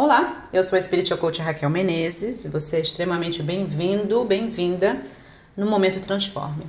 Olá, 0.00 0.48
eu 0.52 0.62
sou 0.62 0.78
a 0.78 0.80
Spiritual 0.80 1.18
Coach 1.18 1.42
Raquel 1.42 1.68
Menezes 1.68 2.44
e 2.44 2.48
você 2.48 2.76
é 2.76 2.80
extremamente 2.80 3.42
bem-vindo, 3.42 4.24
bem-vinda 4.24 5.04
no 5.56 5.68
Momento 5.68 6.00
Transforme. 6.00 6.68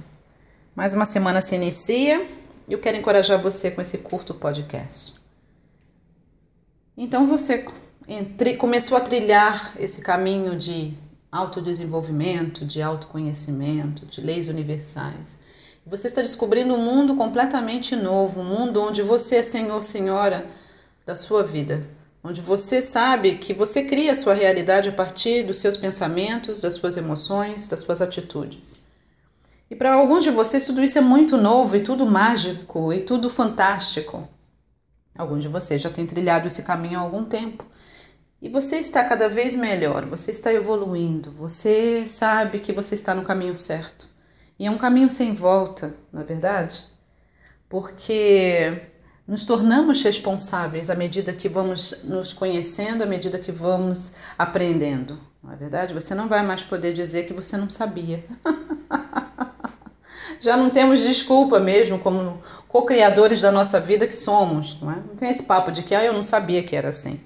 Mais 0.75 0.95
uma 0.95 1.05
semana 1.05 1.39
se 1.39 1.53
inicia 1.53 2.27
e 2.67 2.73
eu 2.73 2.79
quero 2.79 2.97
encorajar 2.97 3.39
você 3.39 3.69
com 3.69 3.83
esse 3.83 3.99
curto 3.99 4.33
podcast. 4.33 5.13
Então 6.97 7.27
você 7.27 7.67
entre, 8.07 8.55
começou 8.55 8.97
a 8.97 9.01
trilhar 9.01 9.75
esse 9.79 10.01
caminho 10.01 10.55
de 10.55 10.97
autodesenvolvimento, 11.31 12.65
de 12.65 12.81
autoconhecimento, 12.81 14.07
de 14.07 14.21
leis 14.21 14.47
universais. 14.47 15.43
Você 15.85 16.07
está 16.07 16.21
descobrindo 16.21 16.73
um 16.73 16.83
mundo 16.83 17.15
completamente 17.15 17.95
novo, 17.95 18.41
um 18.41 18.43
mundo 18.43 18.81
onde 18.81 19.03
você 19.03 19.35
é 19.35 19.43
senhor, 19.43 19.83
senhora 19.83 20.49
da 21.05 21.15
sua 21.15 21.43
vida, 21.43 21.87
onde 22.23 22.41
você 22.41 22.81
sabe 22.81 23.37
que 23.37 23.53
você 23.53 23.83
cria 23.83 24.11
a 24.11 24.15
sua 24.15 24.33
realidade 24.33 24.89
a 24.89 24.93
partir 24.93 25.43
dos 25.43 25.59
seus 25.59 25.77
pensamentos, 25.77 26.61
das 26.61 26.75
suas 26.75 26.97
emoções, 26.97 27.67
das 27.67 27.79
suas 27.79 28.01
atitudes. 28.01 28.83
E 29.69 29.75
para 29.75 29.93
alguns 29.93 30.23
de 30.23 30.31
vocês 30.31 30.65
tudo 30.65 30.83
isso 30.83 30.97
é 30.97 31.01
muito 31.01 31.37
novo 31.37 31.75
e 31.75 31.81
tudo 31.81 32.05
mágico 32.05 32.91
e 32.91 33.01
tudo 33.01 33.29
fantástico. 33.29 34.27
Alguns 35.17 35.43
de 35.43 35.47
vocês 35.47 35.81
já 35.81 35.89
têm 35.89 36.05
trilhado 36.05 36.47
esse 36.47 36.63
caminho 36.63 36.99
há 36.99 37.01
algum 37.01 37.25
tempo. 37.25 37.65
E 38.41 38.47
você 38.47 38.77
está 38.77 39.03
cada 39.03 39.27
vez 39.27 39.53
melhor, 39.53 40.05
você 40.05 40.31
está 40.31 40.51
evoluindo, 40.53 41.31
você 41.33 42.07
sabe 42.07 42.59
que 42.59 42.71
você 42.71 42.95
está 42.95 43.13
no 43.13 43.23
caminho 43.23 43.55
certo. 43.55 44.07
E 44.57 44.65
é 44.65 44.71
um 44.71 44.77
caminho 44.77 45.09
sem 45.09 45.33
volta, 45.33 45.93
não 46.11 46.21
é 46.21 46.23
verdade? 46.23 46.85
Porque 47.67 48.81
nos 49.29 49.43
tornamos 49.43 50.01
responsáveis 50.01 50.89
à 50.89 50.95
medida 50.95 51.31
que 51.31 51.47
vamos 51.47 52.03
nos 52.03 52.33
conhecendo, 52.33 53.03
à 53.03 53.05
medida 53.05 53.37
que 53.37 53.51
vamos 53.51 54.15
aprendendo. 54.35 55.19
Não 55.43 55.53
é 55.53 55.55
verdade? 55.55 55.93
Você 55.93 56.15
não 56.15 56.27
vai 56.27 56.41
mais 56.43 56.63
poder 56.63 56.93
dizer 56.93 57.27
que 57.27 57.33
você 57.33 57.55
não 57.55 57.69
sabia. 57.69 58.25
Já 60.41 60.57
não 60.57 60.71
temos 60.71 61.01
desculpa 61.01 61.59
mesmo 61.59 61.99
como 61.99 62.41
co-criadores 62.67 63.39
da 63.39 63.51
nossa 63.51 63.79
vida 63.79 64.07
que 64.07 64.15
somos, 64.15 64.81
não 64.81 64.91
é? 64.91 64.95
Não 64.95 65.15
tem 65.15 65.29
esse 65.29 65.43
papo 65.43 65.71
de 65.71 65.83
que 65.83 65.93
ah, 65.93 66.03
eu 66.03 66.13
não 66.13 66.23
sabia 66.23 66.63
que 66.63 66.75
era 66.75 66.89
assim. 66.89 67.21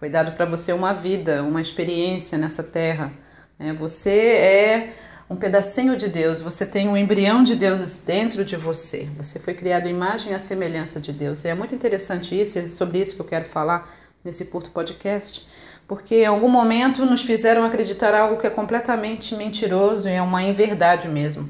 Foi 0.00 0.10
dado 0.10 0.32
para 0.32 0.46
você 0.46 0.72
uma 0.72 0.92
vida, 0.92 1.44
uma 1.44 1.62
experiência 1.62 2.36
nessa 2.36 2.64
terra. 2.64 3.12
Né? 3.56 3.72
Você 3.74 4.10
é 4.10 4.92
um 5.28 5.36
pedacinho 5.36 5.96
de 5.96 6.08
Deus, 6.08 6.40
você 6.40 6.66
tem 6.66 6.88
um 6.88 6.96
embrião 6.96 7.42
de 7.42 7.56
Deus 7.56 7.98
dentro 7.98 8.44
de 8.44 8.56
você. 8.56 9.08
Você 9.16 9.38
foi 9.38 9.54
criado 9.54 9.88
imagem 9.88 10.32
e 10.32 10.34
a 10.34 10.38
semelhança 10.38 11.00
de 11.00 11.12
Deus. 11.12 11.44
E 11.44 11.48
é 11.48 11.54
muito 11.54 11.74
interessante 11.74 12.38
isso, 12.38 12.58
é 12.58 12.68
sobre 12.68 12.98
isso 12.98 13.16
que 13.16 13.22
eu 13.22 13.26
quero 13.26 13.46
falar 13.46 13.90
nesse 14.22 14.46
curto 14.46 14.70
podcast, 14.70 15.46
porque 15.86 16.22
em 16.22 16.26
algum 16.26 16.48
momento 16.48 17.04
nos 17.04 17.22
fizeram 17.22 17.64
acreditar 17.64 18.14
algo 18.14 18.40
que 18.40 18.46
é 18.46 18.50
completamente 18.50 19.34
mentiroso 19.34 20.08
e 20.08 20.12
é 20.12 20.22
uma 20.22 20.42
inverdade 20.42 21.08
mesmo. 21.08 21.48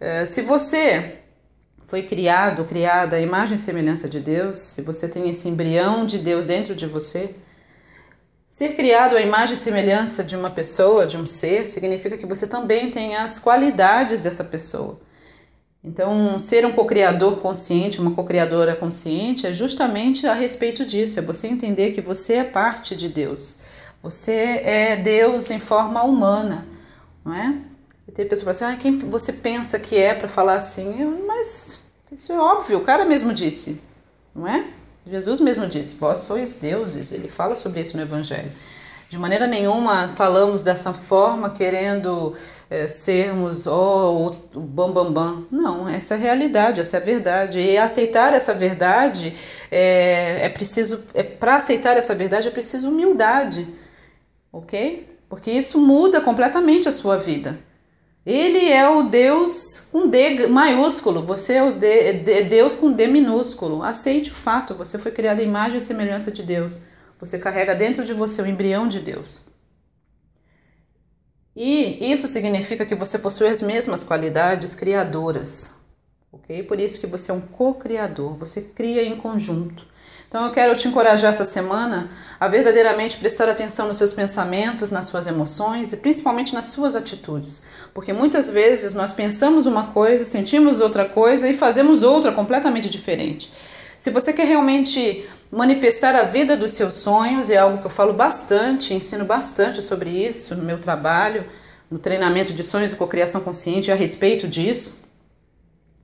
É, 0.00 0.26
se 0.26 0.42
você 0.42 1.20
foi 1.86 2.02
criado, 2.02 2.64
criada 2.64 3.16
a 3.16 3.20
imagem 3.20 3.54
e 3.54 3.58
semelhança 3.58 4.08
de 4.08 4.18
Deus, 4.18 4.58
se 4.58 4.82
você 4.82 5.08
tem 5.08 5.28
esse 5.28 5.48
embrião 5.48 6.04
de 6.04 6.18
Deus 6.18 6.44
dentro 6.44 6.74
de 6.74 6.86
você, 6.86 7.34
Ser 8.48 8.74
criado 8.76 9.16
à 9.16 9.20
imagem 9.20 9.54
e 9.54 9.56
semelhança 9.56 10.22
de 10.22 10.36
uma 10.36 10.50
pessoa, 10.50 11.06
de 11.06 11.16
um 11.16 11.26
ser, 11.26 11.66
significa 11.66 12.16
que 12.16 12.26
você 12.26 12.46
também 12.46 12.90
tem 12.90 13.16
as 13.16 13.38
qualidades 13.38 14.22
dessa 14.22 14.44
pessoa. 14.44 15.00
Então, 15.82 16.38
ser 16.38 16.64
um 16.64 16.72
co-criador 16.72 17.38
consciente, 17.38 18.00
uma 18.00 18.12
co-criadora 18.12 18.74
consciente, 18.74 19.46
é 19.46 19.52
justamente 19.52 20.26
a 20.26 20.34
respeito 20.34 20.84
disso, 20.84 21.18
é 21.18 21.22
você 21.22 21.46
entender 21.48 21.92
que 21.92 22.00
você 22.00 22.34
é 22.34 22.44
parte 22.44 22.96
de 22.96 23.08
Deus. 23.08 23.60
Você 24.02 24.32
é 24.64 24.96
Deus 24.96 25.50
em 25.50 25.60
forma 25.60 26.02
humana, 26.02 26.66
não 27.24 27.34
é? 27.34 27.56
E 28.06 28.12
tem 28.12 28.26
pessoas 28.26 28.56
que 28.56 28.62
falam 28.62 28.74
assim, 28.74 28.78
ah, 28.78 28.82
quem 28.82 29.10
você 29.10 29.32
pensa 29.32 29.78
que 29.78 29.96
é 29.96 30.14
para 30.14 30.28
falar 30.28 30.54
assim? 30.54 31.04
Mas 31.26 31.84
isso 32.12 32.32
é 32.32 32.38
óbvio, 32.38 32.78
o 32.78 32.84
cara 32.84 33.04
mesmo 33.04 33.34
disse, 33.34 33.80
não 34.34 34.46
é? 34.46 34.75
Jesus 35.08 35.40
mesmo 35.40 35.66
disse: 35.66 35.94
Vós 35.96 36.20
sois 36.20 36.56
deuses. 36.56 37.12
Ele 37.12 37.28
fala 37.28 37.54
sobre 37.54 37.80
isso 37.80 37.96
no 37.96 38.02
Evangelho. 38.02 38.52
De 39.08 39.16
maneira 39.16 39.46
nenhuma 39.46 40.08
falamos 40.08 40.64
dessa 40.64 40.92
forma 40.92 41.50
querendo 41.50 42.34
é, 42.68 42.88
sermos 42.88 43.66
oh, 43.66 44.34
o 44.52 44.60
bambambam. 44.60 45.12
Bam, 45.12 45.34
bam. 45.34 45.46
Não, 45.50 45.88
essa 45.88 46.14
é 46.14 46.16
a 46.16 46.20
realidade, 46.20 46.80
essa 46.80 46.96
é 46.96 47.00
a 47.00 47.04
verdade. 47.04 47.60
E 47.60 47.78
aceitar 47.78 48.34
essa 48.34 48.52
verdade 48.52 49.32
é, 49.70 50.46
é 50.46 50.48
preciso. 50.48 51.04
É, 51.14 51.22
Para 51.22 51.56
aceitar 51.56 51.96
essa 51.96 52.14
verdade 52.14 52.48
é 52.48 52.50
preciso 52.50 52.88
humildade, 52.88 53.68
ok? 54.52 55.08
Porque 55.28 55.52
isso 55.52 55.80
muda 55.80 56.20
completamente 56.20 56.88
a 56.88 56.92
sua 56.92 57.16
vida. 57.16 57.58
Ele 58.26 58.68
é 58.68 58.88
o 58.90 59.04
Deus 59.04 59.88
com 59.92 60.08
D 60.08 60.48
maiúsculo, 60.48 61.22
você 61.22 61.54
é 61.54 61.62
o 61.62 61.72
D, 61.78 62.12
D, 62.14 62.42
Deus 62.42 62.74
com 62.74 62.90
D 62.90 63.06
minúsculo. 63.06 63.84
Aceite 63.84 64.32
o 64.32 64.34
fato, 64.34 64.74
você 64.74 64.98
foi 64.98 65.12
criado 65.12 65.38
em 65.38 65.44
imagem 65.44 65.78
e 65.78 65.80
semelhança 65.80 66.32
de 66.32 66.42
Deus. 66.42 66.80
Você 67.20 67.38
carrega 67.38 67.72
dentro 67.72 68.04
de 68.04 68.12
você 68.12 68.42
o 68.42 68.46
embrião 68.46 68.88
de 68.88 68.98
Deus. 68.98 69.46
E 71.54 72.12
isso 72.12 72.26
significa 72.26 72.84
que 72.84 72.96
você 72.96 73.16
possui 73.16 73.46
as 73.46 73.62
mesmas 73.62 74.02
qualidades 74.02 74.74
criadoras, 74.74 75.78
ok? 76.32 76.64
Por 76.64 76.80
isso 76.80 76.98
que 76.98 77.06
você 77.06 77.30
é 77.30 77.34
um 77.34 77.40
co-criador, 77.40 78.36
você 78.36 78.60
cria 78.60 79.04
em 79.04 79.16
conjunto. 79.16 79.86
Então 80.28 80.44
eu 80.44 80.52
quero 80.52 80.76
te 80.76 80.88
encorajar 80.88 81.30
essa 81.30 81.44
semana 81.44 82.10
a 82.38 82.48
verdadeiramente 82.48 83.16
prestar 83.16 83.48
atenção 83.48 83.86
nos 83.86 83.96
seus 83.96 84.12
pensamentos, 84.12 84.90
nas 84.90 85.06
suas 85.06 85.26
emoções 85.26 85.92
e 85.92 85.98
principalmente 85.98 86.52
nas 86.52 86.66
suas 86.66 86.96
atitudes, 86.96 87.64
porque 87.94 88.12
muitas 88.12 88.48
vezes 88.48 88.94
nós 88.94 89.12
pensamos 89.12 89.66
uma 89.66 89.88
coisa, 89.92 90.24
sentimos 90.24 90.80
outra 90.80 91.04
coisa 91.04 91.48
e 91.48 91.54
fazemos 91.54 92.02
outra 92.02 92.32
completamente 92.32 92.90
diferente. 92.90 93.52
Se 93.98 94.10
você 94.10 94.32
quer 94.32 94.46
realmente 94.46 95.26
manifestar 95.50 96.14
a 96.14 96.24
vida 96.24 96.56
dos 96.56 96.72
seus 96.72 96.94
sonhos, 96.94 97.48
é 97.48 97.56
algo 97.56 97.78
que 97.78 97.86
eu 97.86 97.90
falo 97.90 98.12
bastante, 98.12 98.92
ensino 98.92 99.24
bastante 99.24 99.80
sobre 99.80 100.10
isso 100.10 100.54
no 100.54 100.64
meu 100.64 100.78
trabalho, 100.78 101.46
no 101.90 101.98
treinamento 101.98 102.52
de 102.52 102.62
sonhos 102.62 102.92
e 102.92 102.96
cocriação 102.96 103.40
consciente 103.40 103.90
a 103.90 103.94
respeito 103.94 104.48
disso. 104.48 105.06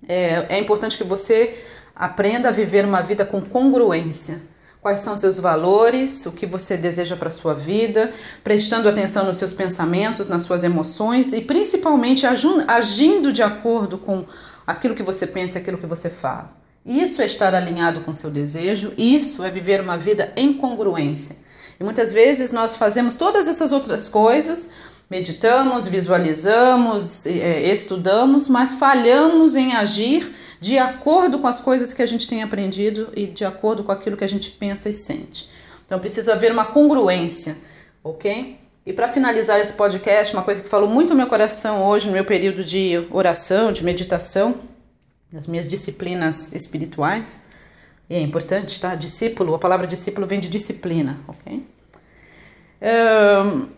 É, 0.09 0.57
é 0.57 0.59
importante 0.59 0.97
que 0.97 1.05
você 1.05 1.57
Aprenda 2.03 2.49
a 2.49 2.51
viver 2.51 2.85
uma 2.85 3.01
vida 3.01 3.25
com 3.25 3.41
congruência. 3.41 4.43
Quais 4.81 5.03
são 5.03 5.17
seus 5.17 5.39
valores, 5.39 6.27
o 6.27 6.33
que 6.33 6.45
você 6.45 6.77
deseja 6.77 7.15
para 7.15 7.29
a 7.29 7.31
sua 7.31 7.55
vida, 7.55 8.13
prestando 8.43 8.89
atenção 8.89 9.25
nos 9.25 9.39
seus 9.39 9.53
pensamentos, 9.53 10.27
nas 10.27 10.43
suas 10.43 10.65
emoções 10.65 11.33
e 11.33 11.43
principalmente 11.43 12.27
agindo 12.27 13.33
de 13.33 13.41
acordo 13.41 13.99
com 13.99 14.27
aquilo 14.67 14.97
que 14.97 15.03
você 15.05 15.29
pensa 15.29 15.57
e 15.59 15.63
aquilo 15.63 15.79
que 15.79 15.87
você 15.87 16.11
fala. 16.11 16.57
Isso 16.85 17.23
é 17.23 17.25
estar 17.25 17.55
alinhado 17.55 18.01
com 18.01 18.13
seu 18.13 18.33
desejo, 18.33 18.93
isso 18.99 19.45
é 19.45 19.49
viver 19.53 19.81
uma 19.81 19.97
vida 19.97 20.33
em 20.35 20.53
congruência. 20.53 21.37
E 21.79 21.85
muitas 21.85 22.13
vezes 22.13 22.51
nós 22.51 22.77
fazemos 22.77 23.15
todas 23.15 23.47
essas 23.47 23.71
outras 23.71 24.09
coisas, 24.09 24.73
meditamos, 25.09 25.87
visualizamos, 25.87 27.27
é, 27.27 27.73
estudamos, 27.73 28.49
mas 28.49 28.75
falhamos 28.75 29.55
em 29.55 29.77
agir 29.77 30.35
de 30.63 30.79
acordo 30.79 31.41
com 31.41 31.49
as 31.49 31.59
coisas 31.59 31.93
que 31.93 32.01
a 32.01 32.07
gente 32.07 32.29
tem 32.29 32.41
aprendido 32.41 33.13
e 33.17 33.27
de 33.27 33.45
acordo 33.45 33.83
com 33.83 33.91
aquilo 33.91 34.17
que 34.17 34.23
a 34.23 34.29
gente 34.29 34.53
pensa 34.53 34.89
e 34.89 34.95
sente. 34.95 35.51
Então 35.85 35.99
precisa 35.99 36.35
haver 36.35 36.53
uma 36.53 36.67
congruência, 36.67 37.57
ok? 38.05 38.61
E 38.87 38.93
para 38.93 39.09
finalizar 39.09 39.59
esse 39.59 39.73
podcast, 39.73 40.33
uma 40.33 40.45
coisa 40.45 40.63
que 40.63 40.69
falou 40.69 40.89
muito 40.89 41.11
no 41.11 41.17
meu 41.17 41.27
coração 41.27 41.83
hoje, 41.85 42.07
no 42.07 42.13
meu 42.13 42.25
período 42.25 42.65
de 42.65 43.05
oração, 43.11 43.73
de 43.73 43.83
meditação, 43.83 44.61
nas 45.33 45.49
minhas 45.49 45.67
disciplinas 45.69 46.53
espirituais, 46.53 47.43
e 48.09 48.15
é 48.15 48.21
importante, 48.21 48.81
tá? 48.81 48.95
Discípulo, 48.95 49.57
a 49.57 49.59
palavra 49.59 49.85
discípulo 49.85 50.29
vem 50.29 50.39
de 50.39 50.49
disciplina, 50.49 51.19
ok? 51.27 51.67
Um, 52.81 53.69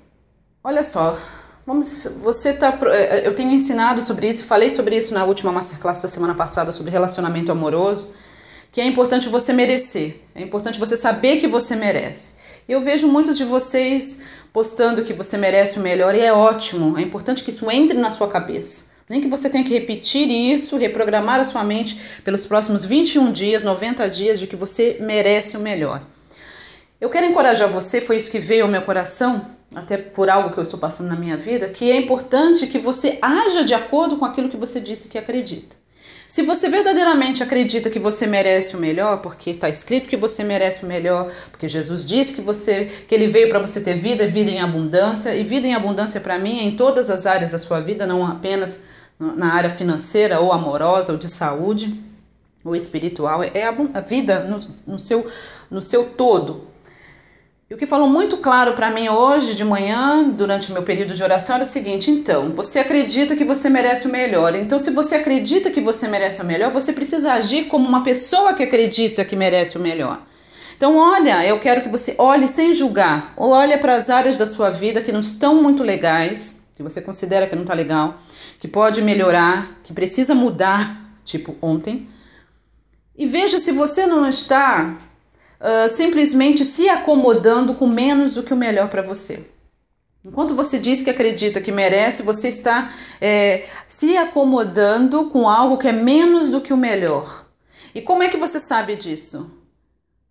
olha 0.63 0.83
só, 0.83 1.19
Vamos, 1.67 2.07
você 2.21 2.53
tá, 2.53 2.79
é, 2.89 3.21
é, 3.21 3.27
eu 3.27 3.35
tenho 3.35 3.51
ensinado 3.51 4.03
sobre 4.03 4.29
isso, 4.29 4.45
falei 4.45 4.69
sobre 4.69 4.97
isso 4.97 5.15
na 5.15 5.25
última 5.25 5.51
masterclass 5.51 6.03
da 6.03 6.09
semana 6.09 6.35
passada 6.35 6.73
sobre 6.73 6.91
relacionamento 6.91 7.51
amoroso, 7.51 8.15
que 8.71 8.83
é 8.83 8.85
importante 8.85 9.31
você 9.31 9.51
merecer, 9.53 10.21
é 10.35 10.43
importante 10.43 10.79
você 10.79 10.95
saber 10.95 11.39
que 11.39 11.47
você 11.47 11.75
merece. 11.75 12.35
Eu 12.69 12.83
vejo 12.83 13.09
muitos 13.09 13.37
de 13.39 13.45
vocês 13.45 14.25
postando 14.53 15.05
que 15.05 15.15
você 15.15 15.39
merece 15.39 15.79
o 15.79 15.83
melhor 15.83 16.15
e 16.15 16.21
é 16.21 16.33
ótimo, 16.33 16.99
é 16.99 17.03
importante 17.03 17.43
que 17.43 17.49
isso 17.49 17.71
entre 17.71 17.97
na 17.97 18.11
sua 18.11 18.29
cabeça. 18.29 18.93
Nem 19.09 19.23
que 19.23 19.29
você 19.29 19.49
tenha 19.49 19.65
que 19.65 19.73
repetir 19.73 20.31
isso, 20.31 20.77
reprogramar 20.77 21.41
a 21.41 21.45
sua 21.45 21.65
mente 21.65 21.99
pelos 22.25 22.45
próximos 22.45 22.85
21 22.85 23.33
dias, 23.33 23.65
90 23.65 24.09
dias 24.11 24.39
de 24.39 24.47
que 24.47 24.57
você 24.57 24.99
merece 25.01 25.57
o 25.57 25.61
melhor. 25.61 26.03
Eu 27.01 27.11
quero 27.11 27.27
encorajar 27.27 27.69
você, 27.69 28.01
foi 28.01 28.17
isso 28.17 28.31
que 28.31 28.39
veio 28.39 28.65
ao 28.65 28.71
meu 28.71 28.83
coração, 28.83 29.47
até 29.75 29.97
por 29.97 30.31
algo 30.31 30.51
que 30.51 30.59
eu 30.59 30.63
estou 30.63 30.79
passando 30.79 31.09
na 31.09 31.17
minha 31.17 31.37
vida, 31.37 31.69
que 31.69 31.91
é 31.91 31.97
importante 31.97 32.67
que 32.67 32.79
você 32.79 33.19
haja 33.21 33.65
de 33.65 33.75
acordo 33.75 34.17
com 34.17 34.25
aquilo 34.25 34.49
que 34.49 34.57
você 34.57 34.81
disse 34.81 35.09
que 35.09 35.19
acredita. 35.19 35.77
Se 36.29 36.43
você 36.43 36.69
verdadeiramente 36.69 37.43
acredita 37.43 37.91
que 37.91 37.99
você 37.99 38.27
merece 38.27 38.75
o 38.75 38.81
melhor, 38.81 39.21
porque 39.21 39.51
está 39.51 39.69
escrito 39.69 40.09
que 40.09 40.17
você 40.17 40.43
merece 40.43 40.85
o 40.85 40.89
melhor, 40.89 41.31
porque 41.51 41.69
Jesus 41.69 42.05
disse 42.05 42.35
que 42.35 42.41
você 42.41 42.87
que 43.07 43.15
ele 43.15 43.29
veio 43.29 43.49
para 43.49 43.59
você 43.59 43.81
ter 43.81 43.95
vida, 43.95 44.27
vida 44.27 44.51
em 44.51 44.61
abundância, 44.61 45.35
e 45.35 45.45
vida 45.45 45.67
em 45.67 45.75
abundância 45.75 46.21
para 46.21 46.39
mim 46.39 46.59
é 46.59 46.63
em 46.63 46.77
todas 46.77 47.11
as 47.11 47.27
áreas 47.27 47.53
da 47.53 47.59
sua 47.59 47.81
vida, 47.81 48.07
não 48.07 48.27
apenas 48.27 48.85
na 49.19 49.55
área 49.55 49.71
financeira 49.71 50.41
ou 50.41 50.53
amorosa 50.53 51.13
ou 51.13 51.19
de 51.19 51.29
saúde 51.29 52.03
ou 52.65 52.75
espiritual, 52.75 53.43
é 53.43 53.65
a 53.65 54.01
vida 54.01 54.41
no, 54.41 54.57
no 54.87 54.99
seu, 54.99 55.31
no 55.71 55.83
seu 55.83 56.07
todo. 56.07 56.74
O 57.75 57.77
que 57.77 57.87
falou 57.87 58.09
muito 58.09 58.37
claro 58.37 58.75
para 58.75 58.89
mim 58.89 59.09
hoje 59.09 59.53
de 59.53 59.65
manhã, 59.65 60.23
durante 60.31 60.71
o 60.71 60.73
meu 60.73 60.85
período 60.85 61.13
de 61.13 61.21
oração, 61.25 61.57
era 61.57 61.65
o 61.65 61.67
seguinte: 61.67 62.09
então, 62.09 62.51
você 62.51 62.79
acredita 62.79 63.35
que 63.35 63.45
você 63.45 63.69
merece 63.69 64.07
o 64.07 64.13
melhor. 64.13 64.55
Então, 64.55 64.79
se 64.79 64.93
você 64.93 65.17
acredita 65.17 65.69
que 65.73 65.81
você 65.81 66.07
merece 66.07 66.41
o 66.41 66.45
melhor, 66.45 66.71
você 66.71 66.93
precisa 66.93 67.33
agir 67.33 67.65
como 67.65 67.89
uma 67.89 68.05
pessoa 68.05 68.55
que 68.55 68.63
acredita 68.63 69.25
que 69.25 69.35
merece 69.35 69.77
o 69.77 69.81
melhor. 69.81 70.23
Então, 70.77 70.97
olha, 70.97 71.45
eu 71.45 71.59
quero 71.59 71.83
que 71.83 71.89
você 71.89 72.15
olhe 72.17 72.47
sem 72.47 72.73
julgar, 72.73 73.35
olhe 73.37 73.77
para 73.79 73.97
as 73.97 74.09
áreas 74.09 74.37
da 74.37 74.47
sua 74.47 74.71
vida 74.71 75.03
que 75.03 75.11
não 75.11 75.19
estão 75.19 75.61
muito 75.61 75.83
legais, 75.83 76.69
que 76.77 76.83
você 76.83 77.03
considera 77.03 77.49
que 77.49 77.57
não 77.57 77.63
está 77.63 77.75
legal, 77.75 78.21
que 78.61 78.69
pode 78.69 79.03
melhorar, 79.03 79.81
que 79.83 79.93
precisa 79.93 80.33
mudar, 80.33 80.97
tipo 81.27 81.57
ontem, 81.61 82.09
e 83.19 83.27
veja 83.27 83.59
se 83.59 83.73
você 83.73 84.07
não 84.07 84.29
está 84.29 84.97
uh, 85.65 85.89
simplesmente 85.89 86.65
se 86.65 86.89
acomodando 86.89 87.75
com 87.75 87.87
menos 87.87 88.35
do 88.35 88.43
que 88.43 88.53
o 88.53 88.57
melhor 88.57 88.91
para 88.91 89.03
você. 89.03 89.51
Enquanto 90.25 90.55
você 90.55 90.79
diz 90.79 91.03
que 91.03 91.11
acredita 91.11 91.61
que 91.61 91.73
merece, 91.73 92.23
você 92.23 92.49
está 92.49 92.93
é, 93.21 93.67
se 93.89 94.17
acomodando 94.17 95.29
com 95.31 95.49
algo 95.49 95.77
que 95.77 95.89
é 95.89 95.93
menos 95.93 96.49
do 96.49 96.61
que 96.61 96.73
o 96.73 96.77
melhor. 96.77 97.47
E 97.95 98.01
como 98.01 98.23
é 98.23 98.29
que 98.29 98.37
você 98.37 98.59
sabe 98.59 98.97
disso? 98.97 99.54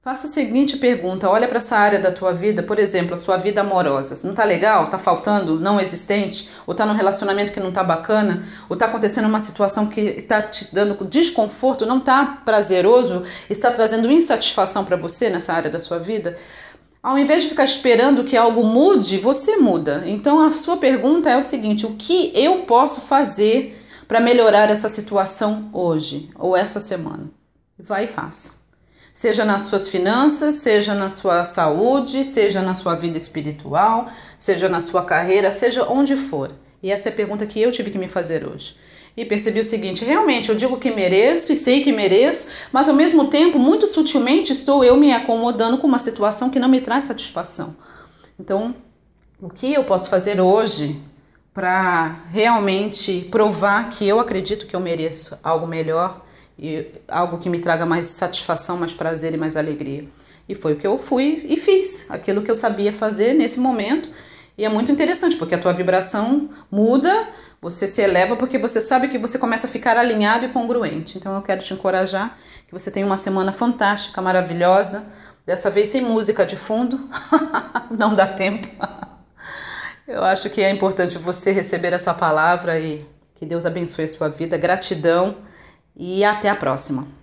Faça 0.04 0.28
a 0.28 0.30
seguinte 0.30 0.76
pergunta: 0.76 1.30
olha 1.30 1.48
para 1.48 1.60
essa 1.60 1.78
área 1.78 1.98
da 1.98 2.12
tua 2.12 2.34
vida, 2.34 2.62
por 2.62 2.78
exemplo, 2.78 3.14
a 3.14 3.18
sua 3.18 3.38
vida 3.38 3.62
amorosa. 3.62 4.28
Não 4.28 4.36
tá 4.36 4.44
legal? 4.44 4.90
Tá 4.90 5.00
faltando? 5.00 5.58
Não 5.58 5.80
existente? 5.80 6.50
Ou 6.68 6.76
tá 6.76 6.86
num 6.86 6.94
relacionamento 6.94 7.54
que 7.54 7.60
não 7.62 7.72
tá 7.72 7.86
bacana? 7.86 8.46
Ou 8.68 8.76
tá 8.76 8.88
acontecendo 8.88 9.30
uma 9.30 9.40
situação 9.40 9.88
que 9.88 10.02
está 10.02 10.42
te 10.42 10.76
dando 10.76 11.06
desconforto? 11.06 11.86
Não 11.86 12.02
tá 12.02 12.42
prazeroso? 12.44 13.24
Está 13.50 13.72
trazendo 13.72 14.12
insatisfação 14.12 14.84
para 14.84 14.98
você 14.98 15.30
nessa 15.30 15.54
área 15.54 15.72
da 15.72 15.80
sua 15.80 16.00
vida? 16.00 16.38
Ao 17.02 17.18
invés 17.18 17.44
de 17.44 17.50
ficar 17.50 17.64
esperando 17.64 18.26
que 18.26 18.36
algo 18.36 18.62
mude, 18.62 19.18
você 19.18 19.56
muda. 19.56 20.04
Então 20.06 20.46
a 20.46 20.52
sua 20.52 20.76
pergunta 20.76 21.30
é 21.30 21.38
o 21.38 21.44
seguinte: 21.44 21.86
o 21.86 21.96
que 21.96 22.34
eu 22.36 22.64
posso 22.64 23.00
fazer 23.00 23.82
para 24.06 24.20
melhorar 24.20 24.70
essa 24.70 24.90
situação 24.90 25.70
hoje 25.72 26.30
ou 26.36 26.58
essa 26.58 26.82
semana? 26.82 27.32
Vai 27.80 28.04
e 28.04 28.08
faça 28.08 28.62
seja 29.13 29.45
nas 29.45 29.63
suas 29.63 29.89
finanças, 29.89 30.56
seja 30.56 30.95
na 30.95 31.10
sua 31.10 31.45
saúde, 31.45 32.25
seja 32.25 32.62
na 32.62 32.74
sua 32.74 32.95
vida 32.95 33.18
espiritual, 33.18 34.10
seja 34.39 34.68
na 34.68 34.80
sua 34.80 35.06
carreira, 35.06 35.51
seja 35.51 35.88
onde 35.88 36.18
for. 36.18 36.51
E 36.81 36.92
essa 36.92 37.10
é 37.10 37.12
a 37.12 37.15
pergunta 37.15 37.45
que 37.45 37.62
eu 37.62 37.71
tive 37.71 37.92
que 37.92 37.98
me 37.98 38.07
fazer 38.07 38.48
hoje. 38.48 38.75
E 39.15 39.24
percebi 39.24 39.60
o 39.60 39.65
seguinte: 39.65 40.04
realmente 40.04 40.50
eu 40.50 40.56
digo 40.56 40.80
que 40.80 40.89
mereço 40.89 41.54
e 41.54 41.56
sei 41.56 41.83
que 41.83 41.92
mereço, 41.92 42.50
mas 42.71 42.89
ao 42.89 42.95
mesmo 42.95 43.27
tempo, 43.27 43.60
muito 43.60 43.88
sutilmente, 43.88 44.51
estou 44.51 44.83
eu 44.83 44.98
me 44.98 45.13
acomodando 45.13 45.77
com 45.77 45.88
uma 45.88 46.00
situação 46.00 46.50
que 46.50 46.59
não 46.59 46.68
me 46.68 46.81
traz 46.81 47.06
satisfação. 47.06 47.77
Então, 48.39 48.75
o 49.39 49.50
que 49.50 49.71
eu 49.71 49.83
posso 49.83 50.09
fazer 50.09 50.42
hoje 50.42 51.00
para 51.54 52.24
realmente 52.31 53.27
provar 53.30 53.92
que 53.92 54.07
eu 54.07 54.19
acredito 54.19 54.66
que 54.66 54.75
eu 54.75 54.80
mereço 54.80 55.38
algo 55.44 55.68
melhor 55.68 56.25
e 56.58 56.88
algo 57.08 57.40
que 57.40 57.50
me 57.50 57.60
traga 57.60 57.86
mais 57.86 58.08
satisfação, 58.08 58.78
mais 58.78 58.94
prazer 58.94 59.34
e 59.34 59.38
mais 59.38 59.58
alegria. 59.58 60.06
E 60.48 60.56
foi 60.56 60.74
o 60.74 60.76
que 60.76 60.86
eu 60.86 60.98
fui 60.98 61.46
e 61.48 61.58
fiz, 61.58 62.10
aquilo 62.12 62.42
que 62.42 62.52
eu 62.52 62.56
sabia 62.56 62.92
fazer 62.92 63.34
nesse 63.34 63.60
momento. 63.60 64.10
E 64.58 64.66
é 64.66 64.70
muito 64.70 64.92
interessante, 64.92 65.36
porque 65.36 65.56
a 65.56 65.58
tua 65.58 65.74
vibração 65.74 66.50
muda, 66.70 67.28
você 67.62 67.88
se 67.88 68.02
eleva 68.02 68.36
porque 68.36 68.60
você 68.60 68.80
sabe 68.80 69.08
que 69.08 69.18
você 69.18 69.40
começa 69.40 69.66
a 69.68 69.70
ficar 69.70 69.98
alinhado 69.98 70.46
e 70.46 70.50
congruente. 70.50 71.18
Então 71.18 71.34
eu 71.34 71.42
quero 71.42 71.62
te 71.62 71.74
encorajar 71.74 72.38
que 72.68 72.74
você 72.74 72.92
tenha 72.92 73.06
uma 73.06 73.18
semana 73.18 73.52
fantástica, 73.52 74.22
maravilhosa, 74.22 75.12
dessa 75.46 75.70
vez 75.72 75.90
sem 75.90 76.02
música 76.02 76.46
de 76.46 76.56
fundo. 76.56 77.10
Não 77.90 78.14
dá 78.14 78.28
tempo. 78.28 78.68
Eu 80.08 80.24
acho 80.24 80.50
que 80.50 80.62
é 80.62 80.70
importante 80.70 81.18
você 81.18 81.52
receber 81.52 81.94
essa 81.94 82.14
palavra 82.14 82.80
e 82.80 83.06
que 83.36 83.46
Deus 83.46 83.66
abençoe 83.66 84.06
a 84.06 84.08
sua 84.08 84.30
vida. 84.30 84.58
Gratidão 84.58 85.38
e 85.95 86.24
até 86.24 86.50
a 86.50 86.56
próxima. 86.56 87.23